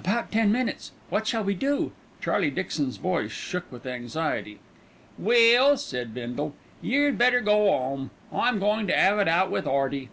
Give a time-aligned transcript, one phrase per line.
[0.00, 0.92] "About ten minutes.
[1.10, 4.58] What shall we do?" Charlie Dixon's voice shook with anxiety.
[5.18, 8.08] "Well," said Bindle, "yer'd better go 'ome.
[8.32, 10.08] I'm goin' to 'ave it out with 'Earty."